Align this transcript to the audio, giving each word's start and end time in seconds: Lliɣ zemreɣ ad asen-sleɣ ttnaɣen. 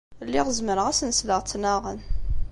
Lliɣ 0.27 0.47
zemreɣ 0.57 0.85
ad 0.87 0.91
asen-sleɣ 0.93 1.39
ttnaɣen. 1.41 1.99